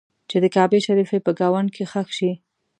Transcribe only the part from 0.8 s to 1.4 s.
شریفې په